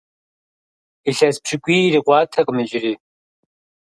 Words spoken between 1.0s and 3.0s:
Илъэс пщыкӏуий ирикъуатэкъым иджыри.